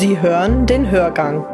[0.00, 1.44] Sie hören den Hörgang.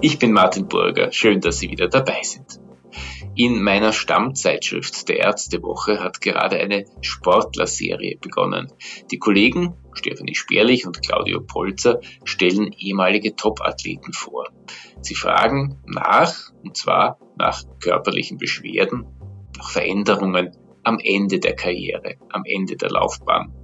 [0.00, 1.10] Ich bin Martin Burger.
[1.10, 2.60] Schön, dass Sie wieder dabei sind.
[3.34, 8.72] In meiner Stammzeitschrift der Ärztewoche hat gerade eine Sportlerserie begonnen.
[9.10, 14.46] Die Kollegen Stefanie Sperlich und Claudio Polzer stellen ehemalige Topathleten vor.
[15.00, 19.08] Sie fragen nach, und zwar nach körperlichen Beschwerden,
[19.58, 23.56] nach Veränderungen am Ende der Karriere, am Ende der Laufbahn.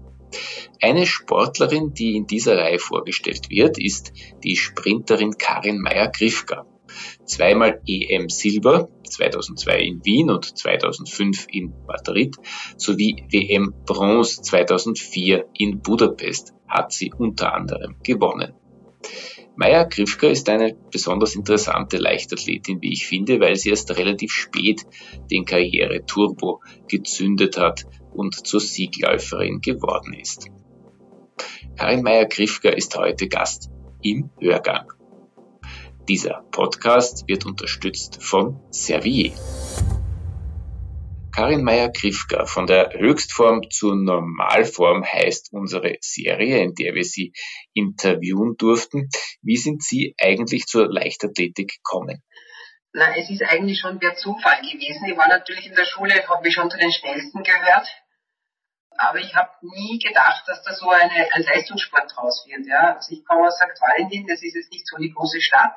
[0.80, 4.12] Eine Sportlerin, die in dieser Reihe vorgestellt wird, ist
[4.44, 6.66] die Sprinterin Karin Meyer-Grifka.
[7.24, 12.36] Zweimal EM Silber, 2002 in Wien und 2005 in Madrid,
[12.76, 18.54] sowie WM Bronze 2004 in Budapest hat sie unter anderem gewonnen.
[19.56, 24.82] Maya Grifka ist eine besonders interessante Leichtathletin, wie ich finde, weil sie erst relativ spät
[25.30, 30.48] den Karriere-Turbo gezündet hat und zur Siegläuferin geworden ist.
[31.76, 33.70] Karin Meyer-Grifka ist heute Gast
[34.02, 34.92] im Hörgang.
[36.08, 39.32] Dieser Podcast wird unterstützt von Servier.
[41.34, 47.34] Karin Meyer-Grifka von der Höchstform zur Normalform heißt unsere Serie, in der wir Sie
[47.74, 49.10] interviewen durften.
[49.42, 52.22] Wie sind Sie eigentlich zur Leichtathletik gekommen?
[52.94, 55.04] Na, es ist eigentlich schon der Zufall gewesen.
[55.10, 57.86] Ich war natürlich in der Schule, habe ich schon zu den Schnellsten gehört
[58.98, 62.66] aber ich habe nie gedacht, dass da so eine, ein Leistungssport draus wird.
[62.66, 62.94] Ja.
[62.94, 63.80] Also ich komme aus St.
[63.80, 65.76] Valentin, das ist jetzt nicht so eine große Stadt.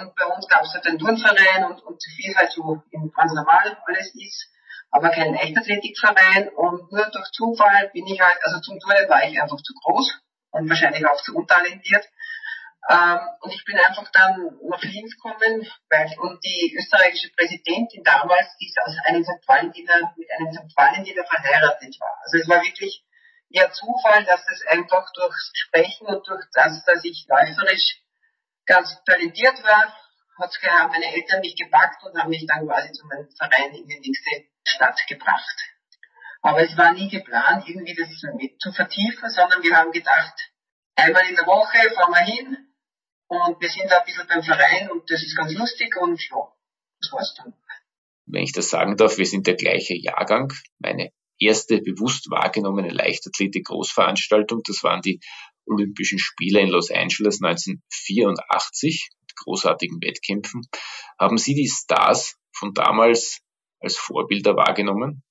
[0.00, 3.32] Und bei uns gab es halt einen Turnverein und, und wie halt so in ganz
[3.32, 4.50] normal alles ist,
[4.90, 6.48] aber kein Leichtathletikverein.
[6.50, 10.20] Und nur durch Zufall bin ich halt, also zum Turnen war ich einfach zu groß
[10.50, 12.04] und wahrscheinlich auch zu untalentiert.
[12.90, 18.48] Ähm, und ich bin einfach dann nach Linz gekommen, weil, und die österreichische Präsidentin damals
[18.60, 19.46] ist aus einem St.
[19.46, 20.74] Valentiner, mit einem St.
[20.74, 22.18] Valentiner verheiratet war.
[22.22, 23.04] Also es war wirklich
[23.50, 28.00] eher Zufall, dass es einfach durch Sprechen und durch das, dass ich läuferisch
[28.64, 29.94] ganz talentiert war,
[30.38, 33.86] hat haben meine Eltern mich gepackt und haben mich dann quasi zu meinem Verein in
[33.86, 35.56] die nächste Stadt gebracht.
[36.42, 38.08] Aber es war nie geplant, irgendwie das
[38.58, 40.34] zu vertiefen, sondern wir haben gedacht,
[40.94, 42.67] einmal in der Woche fahren wir hin,
[43.28, 46.52] und wir sind da ein bisschen beim Verein und das ist ganz lustig und ja,
[47.00, 47.54] das war's dann.
[48.26, 50.52] Wenn ich das sagen darf, wir sind der gleiche Jahrgang.
[50.78, 55.20] Meine erste bewusst wahrgenommene Leichtathletik-Großveranstaltung, das waren die
[55.66, 60.66] Olympischen Spiele in Los Angeles 1984 mit großartigen Wettkämpfen.
[61.18, 63.40] Haben Sie die Stars von damals
[63.80, 65.22] als Vorbilder wahrgenommen?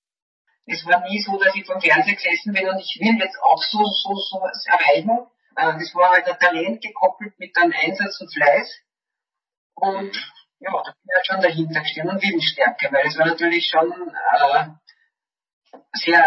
[0.65, 3.61] Es war nie so, dass ich vom Fernseher gesessen bin und ich will jetzt auch
[3.63, 5.17] so, so, so was erreichen.
[5.57, 8.79] Äh, das war halt ein Talent gekoppelt mit einem Einsatz und Fleiß.
[9.75, 10.15] Und
[10.59, 13.91] ja, da bin ich halt schon dahinter gestanden und Willensstärke, weil es war natürlich schon
[13.91, 14.67] äh,
[15.93, 16.23] sehr,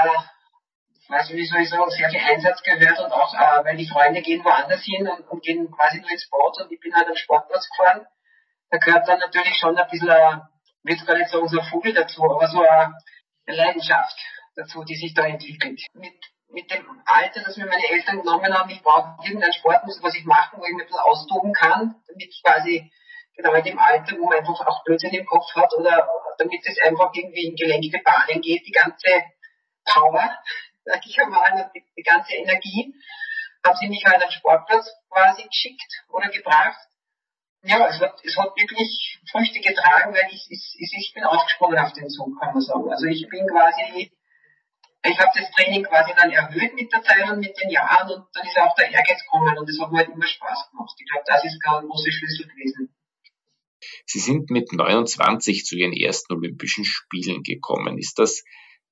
[1.08, 4.20] weiß wie soll ich sagen, sehr viel Einsatz gehört und auch, äh, weil die Freunde
[4.20, 7.16] gehen woanders hin und, und gehen quasi nur ins Boot und ich bin halt am
[7.16, 8.06] Sportplatz gefahren.
[8.70, 10.42] Da gehört dann natürlich schon ein bisschen,
[10.84, 12.94] ich will gar nicht sagen, so ein Vogel dazu, aber so eine
[13.46, 14.16] Leidenschaft
[14.54, 15.80] dazu, die sich da entwickelt.
[15.94, 16.14] Mit
[16.52, 20.14] mit dem Alter, das mir meine Eltern genommen haben, ich brauche irgendeinen Sport, muss was
[20.14, 22.90] ich machen, wo ich mich ein bisschen austoben kann, damit ich quasi
[23.34, 26.80] genau in dem Alter, wo man einfach auch Blödsinn im Kopf hat oder damit es
[26.82, 29.08] einfach irgendwie in gelenkige Bahnen geht, die ganze
[29.84, 30.38] Power,
[30.84, 32.94] sag ich einmal, die, die ganze Energie,
[33.64, 36.78] haben sie mich halt am Sportplatz quasi geschickt oder gebracht.
[37.62, 41.92] Ja, es hat, es hat wirklich Früchte getragen, weil ich, ich, ich bin aufgesprungen auf
[41.92, 42.90] den Zug, kann man sagen.
[42.90, 44.10] Also ich bin quasi
[45.02, 48.26] ich habe das Training quasi dann erhöht mit der Zeit und mit den Jahren und
[48.34, 50.94] dann ist auch der Ehrgeiz gekommen und das hat mir halt immer Spaß gemacht.
[50.98, 52.94] Ich glaube, das ist ein großer Schlüssel gewesen.
[54.04, 57.98] Sie sind mit 29 zu Ihren ersten Olympischen Spielen gekommen.
[57.98, 58.42] Ist das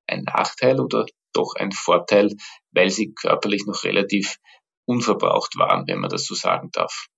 [0.06, 1.04] ein Nachteil oder
[1.34, 2.34] doch ein Vorteil,
[2.72, 4.38] weil Sie körperlich noch relativ
[4.86, 7.08] unverbraucht waren, wenn man das so sagen darf?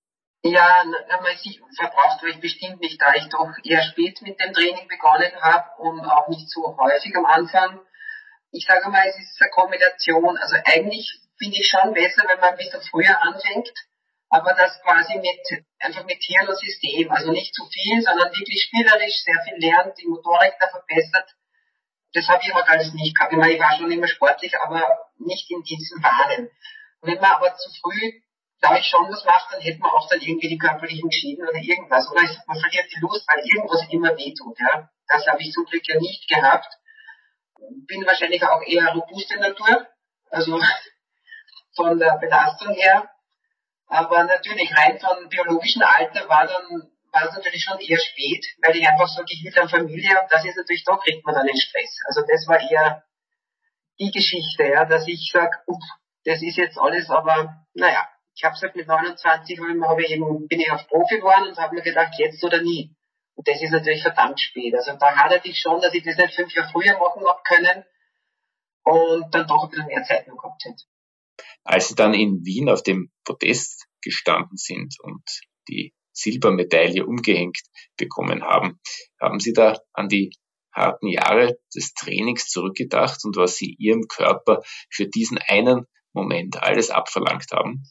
[0.43, 4.51] Ja, einmal sich verbraucht war ich bestimmt nicht, da ich doch eher spät mit dem
[4.53, 7.79] Training begonnen habe und auch nicht so häufig am Anfang
[8.51, 10.37] ich sage mal, es ist eine Kombination.
[10.37, 13.71] Also eigentlich finde ich schon besser, wenn man ein bisschen früher anfängt,
[14.29, 17.11] aber das quasi mit, einfach mit Hirn System.
[17.11, 21.29] Also nicht zu viel, sondern wirklich spielerisch sehr viel lernt, die Motorik da verbessert.
[22.13, 23.31] Das habe ich halt alles nicht gehabt.
[23.31, 24.83] Ich, meine, ich war schon immer sportlich, aber
[25.17, 26.49] nicht in diesen Bahnen.
[27.01, 28.21] Wenn man aber zu früh,
[28.59, 31.57] glaube ich, schon was macht, dann hätte man auch dann irgendwie die körperlichen Geschieden oder
[31.57, 32.09] irgendwas.
[32.11, 34.59] Oder man verliert die Lust, weil irgendwas immer wehtut.
[34.59, 34.89] Ja.
[35.07, 36.80] Das habe ich zum Glück ja nicht gehabt
[37.87, 39.87] bin wahrscheinlich auch eher robuste Natur,
[40.29, 40.59] also
[41.75, 43.09] von der Belastung her.
[43.87, 48.75] Aber natürlich rein von biologischem Alter war dann war es natürlich schon eher spät, weil
[48.75, 51.45] ich einfach so ich will dann Familie und das ist natürlich, da kriegt man dann
[51.45, 51.99] den Stress.
[52.07, 53.03] Also das war eher
[53.99, 55.57] die Geschichte, ja, dass ich sage,
[56.23, 60.47] Das ist jetzt alles, aber naja, ich habe es halt mit 29 habe ich eben,
[60.47, 62.95] bin ich auf Profi geworden und habe mir gedacht, jetzt oder nie.
[63.35, 64.73] Und das ist natürlich verdammt spät.
[64.75, 67.83] Also da haderte ich schon, dass ich das nicht fünf Jahre früher machen habe können
[68.83, 70.83] und dann doch ein bisschen mehr Zeit noch gehabt hätte.
[71.63, 75.23] Als Sie dann in Wien auf dem Podest gestanden sind und
[75.69, 77.59] die Silbermedaille umgehängt
[77.97, 78.79] bekommen haben,
[79.19, 80.31] haben Sie da an die
[80.73, 86.89] harten Jahre des Trainings zurückgedacht und was Sie Ihrem Körper für diesen einen Moment alles
[86.89, 87.83] abverlangt haben?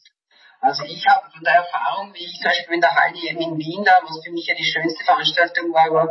[0.61, 3.83] Also ich habe von der Erfahrung, wie ich zum Beispiel in der Halle in Wien
[3.83, 6.07] da, was für mich ja die schönste Veranstaltung war, war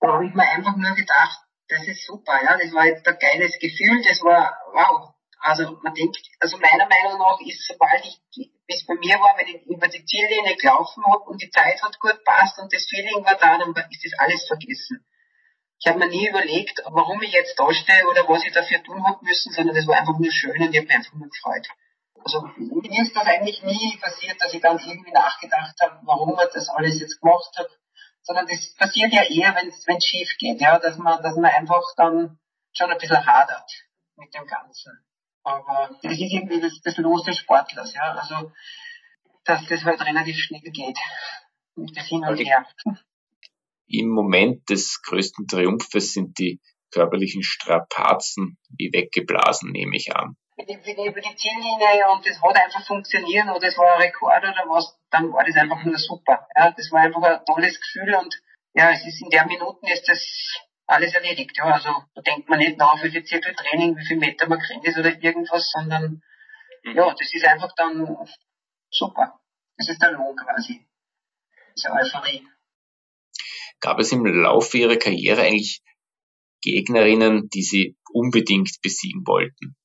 [0.00, 1.38] da habe ich mir einfach nur gedacht,
[1.68, 5.14] das ist super, ja, das war jetzt ein geiles Gefühl, das war wow.
[5.38, 9.36] Also man denkt, also meiner Meinung nach ist, sobald ich, wie es bei mir war,
[9.36, 12.86] wenn ich über die Ziellinie gelaufen habe und die Zeit hat gut passt und das
[12.88, 15.04] Feeling war da, dann ist das alles vergessen.
[15.78, 19.04] Ich habe mir nie überlegt, warum ich jetzt da stehe oder was ich dafür tun
[19.06, 21.66] habe müssen, sondern das war einfach nur schön und ich habe mich einfach nur gefreut.
[22.24, 26.52] Also mir ist das eigentlich nie passiert, dass ich dann irgendwie nachgedacht habe, warum ich
[26.52, 27.68] das alles jetzt gemacht habe,
[28.22, 31.82] sondern das passiert ja eher, wenn es schief geht, ja, dass man, dass man einfach
[31.96, 32.38] dann
[32.72, 33.70] schon ein bisschen hadert
[34.16, 34.92] mit dem Ganzen.
[35.42, 38.52] Aber das ist irgendwie das, das Los des Sportlers, ja, also
[39.44, 40.98] dass das halt relativ schnell geht.
[41.74, 42.66] Das Hin und Her.
[43.86, 46.60] Im Moment des größten Triumphes sind die
[46.92, 52.56] körperlichen Strapazen wie weggeblasen, nehme ich an bin ich über die Ziellinie und das hat
[52.56, 56.46] einfach funktioniert oder es war ein Rekord oder was, dann war das einfach nur super.
[56.56, 58.34] Ja, das war einfach ein tolles Gefühl und
[58.74, 60.20] ja, es ist in der Minuten ist das
[60.86, 61.56] alles erledigt.
[61.56, 64.84] Ja, also da denkt man nicht nach, wie viel Zirkeltraining, wie viel Meter man kriegt
[64.86, 66.22] ist oder irgendwas, sondern
[66.84, 66.96] mhm.
[66.96, 68.06] ja, das ist einfach dann
[68.90, 69.40] super.
[69.76, 70.86] Das ist der Lohn quasi.
[71.76, 72.46] Diese Euphorie.
[73.80, 75.82] Gab es im Laufe Ihrer Karriere eigentlich
[76.62, 79.76] Gegnerinnen, die Sie unbedingt besiegen wollten?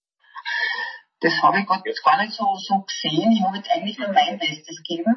[1.20, 3.32] Das habe ich jetzt gar nicht so, so gesehen.
[3.32, 5.16] Ich habe jetzt eigentlich nur mein Bestes gegeben.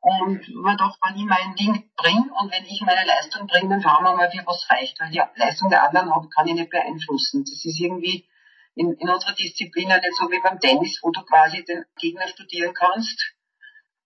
[0.00, 3.82] Und man doch, wenn ich mein Ding bringe und wenn ich meine Leistung bringe, dann
[3.82, 4.98] schauen wir mal, wie was reicht.
[5.00, 7.44] Weil die Leistung der anderen hab, kann ich nicht beeinflussen.
[7.44, 8.26] Das ist irgendwie
[8.74, 12.74] in, in unserer Disziplin nicht so wie beim Tennis, wo du quasi den Gegner studieren
[12.74, 13.34] kannst,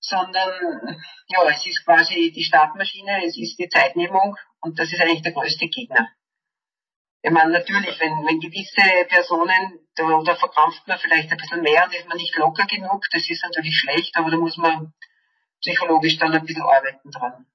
[0.00, 5.22] sondern ja, es ist quasi die Startmaschine, es ist die Zeitnehmung und das ist eigentlich
[5.22, 6.08] der größte Gegner.
[7.26, 11.84] Ich meine, natürlich, wenn, wenn gewisse Personen, da, da verkrampft man vielleicht ein bisschen mehr
[11.84, 14.94] und ist man nicht locker genug, das ist natürlich schlecht, aber da muss man
[15.60, 17.46] psychologisch dann ein bisschen arbeiten dran.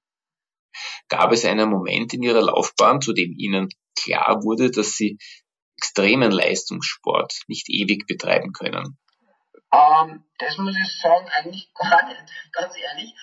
[1.07, 5.17] Gab es einen Moment in Ihrer Laufbahn, zu dem Ihnen klar wurde, dass Sie
[5.77, 8.97] extremen Leistungssport nicht ewig betreiben können?
[9.71, 12.21] Ähm, das muss ich sagen, eigentlich gar nicht,
[12.51, 13.13] ganz ehrlich.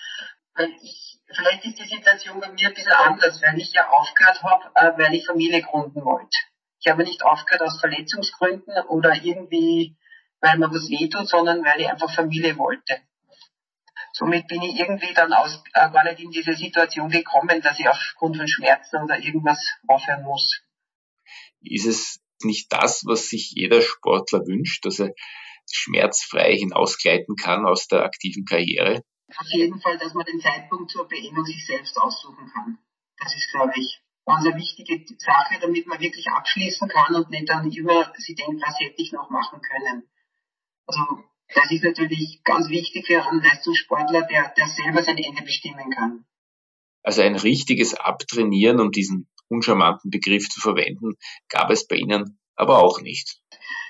[0.59, 4.43] Weil ich, vielleicht ist die Situation bei mir ein bisschen anders, weil ich ja aufgehört
[4.43, 6.37] habe, äh, weil ich Familie gründen wollte.
[6.81, 9.95] Ich habe nicht aufgehört aus Verletzungsgründen oder irgendwie,
[10.41, 12.97] weil mir was wehtut, sondern weil ich einfach Familie wollte.
[14.11, 17.87] Somit bin ich irgendwie dann aus, äh, gar nicht in diese Situation gekommen, dass ich
[17.87, 20.61] aufgrund von Schmerzen oder irgendwas aufhören muss.
[21.61, 25.13] Ist es nicht das, was sich jeder Sportler wünscht, dass er
[25.71, 29.03] schmerzfrei hinausgleiten kann aus der aktiven Karriere?
[29.37, 32.77] Auf jeden Fall, dass man den Zeitpunkt zur Beendung sich selbst aussuchen kann.
[33.17, 37.71] Das ist, glaube ich, eine wichtige Sache, damit man wirklich abschließen kann und nicht dann
[37.71, 40.03] über sie denkt, was hätte ich noch machen können.
[40.85, 45.89] Also das ist natürlich ganz wichtig für einen Leistungssportler, der, der selber sein Ende bestimmen
[45.91, 46.25] kann.
[47.01, 51.17] Also ein richtiges Abtrainieren, um diesen uncharmanten Begriff zu verwenden,
[51.47, 53.41] gab es bei Ihnen aber auch nicht.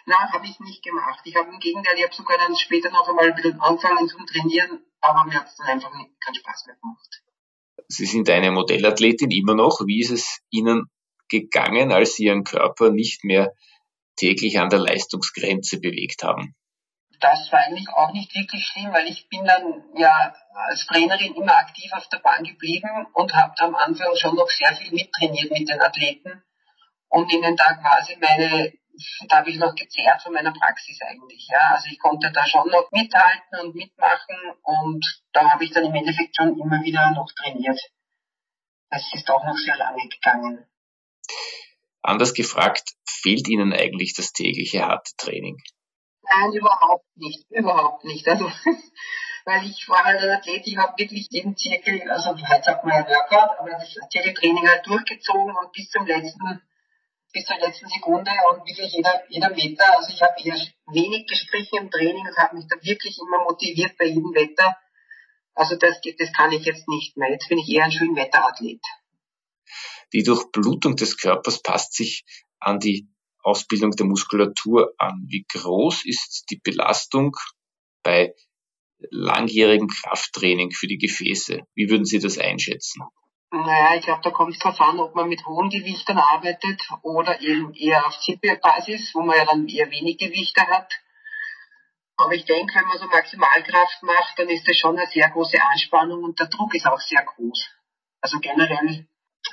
[0.05, 1.19] Nein, habe ich nicht gemacht.
[1.25, 4.25] Ich habe im Gegenteil, ich habe sogar dann später noch einmal ein bisschen angefangen zum
[4.25, 7.23] Trainieren, aber mir hat es dann einfach keinen Spaß mehr gemacht.
[7.87, 9.81] Sie sind eine Modellathletin immer noch.
[9.85, 10.89] Wie ist es Ihnen
[11.27, 13.53] gegangen, als Sie Ihren Körper nicht mehr
[14.15, 16.55] täglich an der Leistungsgrenze bewegt haben?
[17.19, 21.57] Das war eigentlich auch nicht wirklich schlimm, weil ich bin dann ja als Trainerin immer
[21.57, 25.69] aktiv auf der Bahn geblieben und habe am Anfang schon noch sehr viel mittrainiert mit
[25.69, 26.43] den Athleten
[27.09, 28.71] und ihnen da quasi meine
[29.27, 31.47] da habe ich noch gezehrt von meiner Praxis eigentlich.
[31.51, 31.75] Ja.
[31.75, 35.95] Also ich konnte da schon noch mithalten und mitmachen und da habe ich dann im
[35.95, 37.79] Endeffekt schon immer wieder noch trainiert.
[38.89, 40.65] Das ist auch noch sehr lange gegangen.
[42.01, 45.57] Anders gefragt, fehlt Ihnen eigentlich das tägliche harte Training?
[46.23, 48.27] Nein, überhaupt nicht, überhaupt nicht.
[48.27, 48.45] Also,
[49.45, 52.93] weil ich war halt ein Athlet, ich habe wirklich jeden Zirkel, also heute sagt man
[52.93, 56.61] ja Workout, aber das Zirkeltraining halt durchgezogen und bis zum letzten
[57.31, 59.97] bis zur letzten Sekunde und wirklich jeder, jeder Meter.
[59.97, 60.59] Also ich habe eher
[60.91, 64.75] wenig gestrichen im Training und habe mich da wirklich immer motiviert bei jedem Wetter.
[65.53, 67.29] Also das, das kann ich jetzt nicht mehr.
[67.31, 68.81] Jetzt bin ich eher ein Schönwetterathlet.
[70.13, 72.23] Die Durchblutung des Körpers passt sich
[72.59, 73.09] an die
[73.43, 75.25] Ausbildung der Muskulatur an.
[75.27, 77.35] Wie groß ist die Belastung
[78.03, 78.33] bei
[79.11, 81.61] langjährigem Krafttraining für die Gefäße?
[81.75, 83.03] Wie würden Sie das einschätzen?
[83.51, 87.41] Naja, ich glaube, da kommt es darauf an, ob man mit hohen Gewichtern arbeitet oder
[87.41, 90.93] eben eher auf Zielbasis, wo man ja dann eher wenig Gewichte hat.
[92.15, 95.59] Aber ich denke, wenn man so Maximalkraft macht, dann ist das schon eine sehr große
[95.59, 97.69] Anspannung und der Druck ist auch sehr groß.
[98.21, 99.07] Also generell,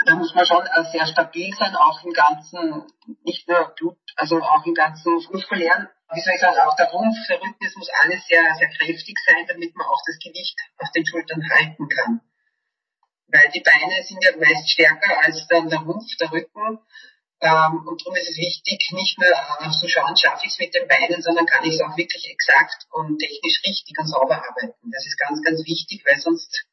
[0.05, 2.85] da muss man schon sehr stabil sein, auch im ganzen,
[3.23, 7.17] nicht nur Blut, also auch im ganzen muskulären, wie soll ich sagen, auch der Rumpf,
[7.29, 10.91] der Rücken, das muss alles sehr, sehr kräftig sein, damit man auch das Gewicht auf
[10.91, 12.21] den Schultern halten kann
[13.29, 16.79] weil die Beine sind ja meist stärker als dann der Rumpf, der Rücken.
[17.41, 20.75] Ähm, und darum ist es wichtig, nicht nur äh, zu schauen, schaffe ich es mit
[20.75, 24.91] den Beinen, sondern kann ich es auch wirklich exakt und technisch richtig und sauber arbeiten.
[24.91, 26.65] Das ist ganz, ganz wichtig, weil sonst,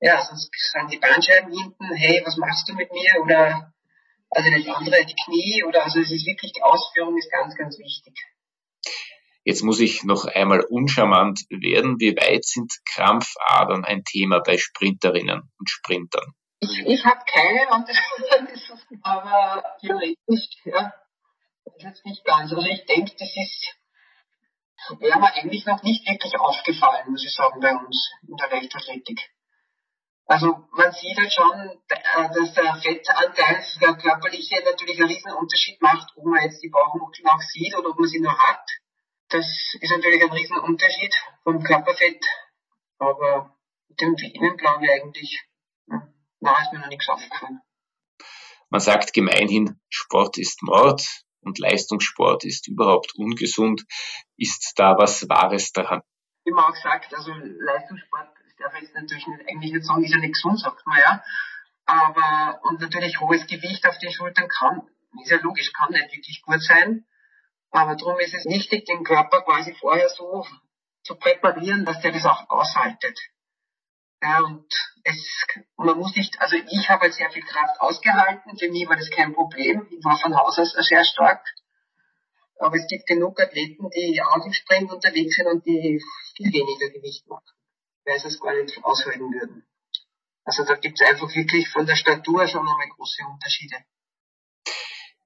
[0.00, 3.22] ja, sonst sagen die Bandscheiben hinten, hey, was machst du mit mir?
[3.22, 3.72] Oder,
[4.30, 7.78] also das andere, die Knie, oder, also es ist wirklich, die Ausführung ist ganz, ganz
[7.78, 8.14] wichtig.
[9.44, 11.98] Jetzt muss ich noch einmal uncharmant werden.
[11.98, 16.34] Wie weit sind Krampfadern ein Thema bei Sprinterinnen und Sprintern?
[16.60, 17.66] Ich, ich habe keine
[19.02, 20.92] aber theoretisch, ja,
[21.64, 22.52] das jetzt nicht ganz.
[22.52, 23.76] Also ich denke, das ist,
[25.00, 29.20] wäre mir eigentlich noch nicht wirklich aufgefallen, muss ich sagen, bei uns in der Leichtathletik.
[30.26, 36.12] Also man sieht halt schon, dass der Fettanteil, der körperliche natürlich einen riesen Unterschied macht,
[36.16, 38.64] ob man jetzt die Bauchmuskeln auch sieht oder ob man sie nur hat.
[39.32, 39.46] Das
[39.80, 42.22] ist natürlich ein Riesenunterschied vom Körperfett,
[42.98, 43.56] aber
[43.88, 45.42] mit dem Venen glaube ich eigentlich,
[46.40, 47.62] na, ist mir noch nichts aufgefallen.
[48.68, 51.02] Man sagt gemeinhin, Sport ist Mord
[51.40, 53.84] und Leistungssport ist überhaupt ungesund.
[54.36, 56.02] Ist da was Wahres daran?
[56.44, 60.18] Wie man auch sagt, also Leistungssport, darf jetzt natürlich nicht, eigentlich nicht sagen, ist ja
[60.18, 61.22] nicht gesund, sagt man ja.
[61.86, 64.82] Aber, und natürlich hohes Gewicht auf den Schultern kann,
[65.22, 67.06] ist ja logisch, kann nicht wirklich gut sein.
[67.72, 70.46] Aber darum ist es wichtig, den Körper quasi vorher so
[71.04, 73.18] zu präparieren, dass der das auch aushaltet.
[74.22, 74.66] Ja, und
[75.04, 78.96] es, man muss nicht, also ich habe halt sehr viel Kraft ausgehalten, für mich war
[78.96, 79.88] das kein Problem.
[79.90, 81.44] Ich war von Haus aus sehr stark.
[82.58, 86.00] Aber es gibt genug Athleten, die Sprint unterwegs sind und die
[86.36, 87.50] viel weniger Gewicht machen,
[88.04, 89.66] weil sie es gar nicht aushalten würden.
[90.44, 93.76] Also da gibt es einfach wirklich von der Statur schon nochmal große Unterschiede.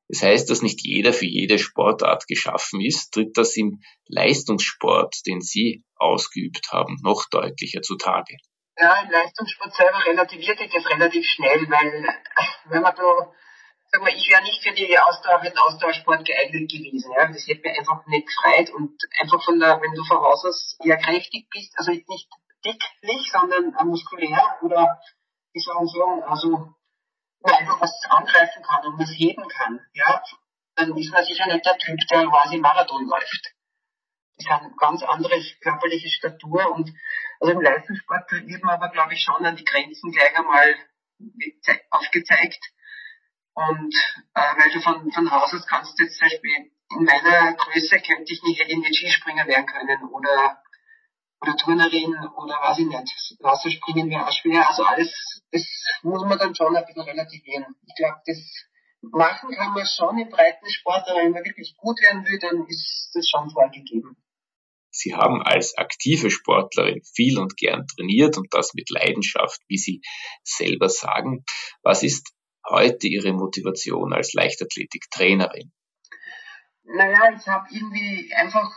[0.09, 5.41] Das heißt, dass nicht jeder für jede Sportart geschaffen ist, tritt das im Leistungssport, den
[5.41, 8.37] Sie ausgeübt haben, noch deutlicher zutage.
[8.79, 12.07] Ja, im Leistungssport selber relativiert sich das relativ schnell, weil
[12.67, 13.33] wenn man da,
[13.91, 17.11] sag mal, ich wäre nicht für die Ausdauer, für den Ausdauersport geeignet gewesen.
[17.17, 17.27] Ja.
[17.27, 20.77] Das hätte mir einfach nicht gefreut und einfach von der, wenn du von Haus aus
[20.85, 22.29] eher kräftig bist, also nicht
[22.65, 25.01] dicklich, sondern muskulär oder
[25.53, 26.75] wie soll man sagen, also
[27.53, 30.23] einfach was angreifen kann und was heben kann, ja,
[30.77, 33.55] dann ist man sicher nicht der Typ, der quasi Marathon läuft.
[34.39, 36.93] Das hat eine ganz andere körperliche Statur und
[37.41, 40.77] also im Leistungssport wird man aber, glaube ich, schon an die Grenzen gleich einmal
[41.91, 42.61] aufgezeigt.
[43.55, 43.95] Und
[44.35, 48.33] äh, weil du von, von Haus aus kannst jetzt zum Beispiel in meiner Größe könnte
[48.33, 50.63] ich nicht, hätte Skispringer werden können oder
[51.41, 54.69] oder Turnerin oder weiß ich nicht, Wasserspringen wäre auch schwer.
[54.69, 55.65] Also alles, das
[56.03, 57.67] muss man dann schon ein bisschen relativieren.
[57.87, 58.39] Ich glaube, das
[59.03, 62.67] machen kann man schon im breiten Sport, aber wenn man wirklich gut werden will, dann
[62.67, 64.17] ist das schon vorgegeben.
[64.91, 70.01] Sie haben als aktive Sportlerin viel und gern trainiert und das mit Leidenschaft, wie Sie
[70.43, 71.45] selber sagen.
[71.83, 72.33] Was ist
[72.67, 75.71] heute Ihre Motivation als Leichtathletiktrainerin?
[76.85, 78.71] Naja, ich habe irgendwie einfach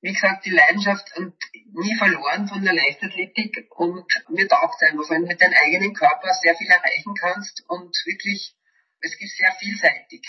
[0.00, 1.34] wie gesagt, die Leidenschaft und
[1.72, 6.32] nie verloren von der Leichtathletik und mir taugt einfach, wenn du mit deinem eigenen Körper
[6.34, 8.56] sehr viel erreichen kannst und wirklich,
[9.00, 10.26] es ist sehr vielseitig.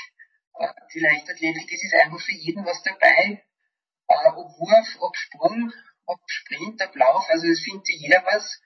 [0.56, 3.44] Äh, die Leichtathletik, es ist einfach für jeden was dabei,
[4.08, 5.72] äh, ob Wurf, ob Sprung,
[6.06, 8.62] ob Sprint, ob Lauf, also es findet jeder was.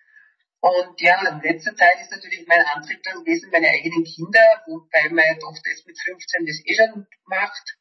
[0.59, 5.09] Und ja, in letzter Zeit ist natürlich mein Antrieb dann gewesen, meine eigenen Kinder, wobei
[5.09, 7.77] meine Tochter jetzt mit 15 das eh schon macht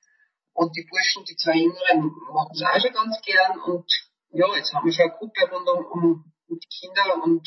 [0.55, 3.59] und die Burschen, die zwei Jüngeren, machen es auch schon ganz gern.
[3.61, 3.91] Und
[4.31, 7.47] ja, jetzt haben wir schon eine Gruppe rund um, um, die Kinder und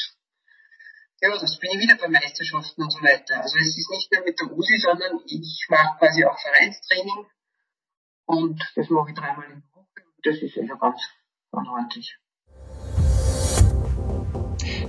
[1.19, 3.41] ja, das bin ich wieder bei Meisterschaften und so weiter.
[3.41, 7.25] Also es ist nicht nur mit der USI, sondern ich mache quasi auch Vereinstraining
[8.25, 10.03] und das mache ich dreimal in der Woche.
[10.23, 11.01] Das ist also ganz,
[11.51, 12.17] ganz ordentlich.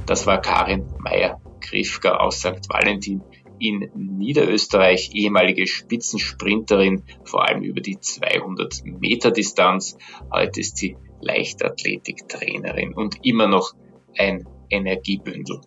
[0.07, 2.69] Das war Karin Meyer-Grifka aus St.
[2.69, 3.23] Valentin
[3.59, 9.97] in Niederösterreich, ehemalige Spitzensprinterin, vor allem über die 200 Meter Distanz.
[10.33, 13.75] Heute ist sie Leichtathletiktrainerin und immer noch
[14.17, 15.61] ein Energiebündel.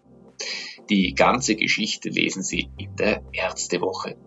[0.90, 4.18] Die ganze Geschichte lesen Sie in der Ärztewoche.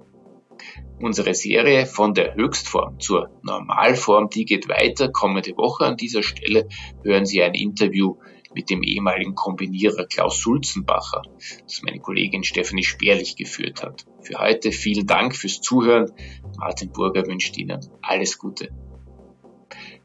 [1.00, 5.10] Unsere Serie von der Höchstform zur Normalform, die geht weiter.
[5.10, 6.68] Kommende Woche an dieser Stelle
[7.02, 8.16] hören Sie ein Interview
[8.54, 11.22] mit dem ehemaligen Kombinierer Klaus Sulzenbacher,
[11.64, 14.06] das meine Kollegin Stephanie Sperlich geführt hat.
[14.22, 16.12] Für heute vielen Dank fürs Zuhören.
[16.58, 18.70] Martin Burger wünscht Ihnen alles Gute.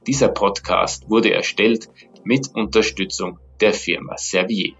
[0.07, 1.89] Dieser Podcast wurde erstellt
[2.23, 4.73] mit Unterstützung der Firma Servier.